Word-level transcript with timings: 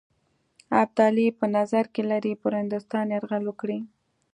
ابدالي 0.81 1.27
په 1.39 1.45
نظر 1.57 1.85
کې 1.93 2.01
لري 2.11 2.33
پر 2.41 2.51
هندوستان 2.59 3.05
یرغل 3.15 3.43
وکړي. 3.47 3.79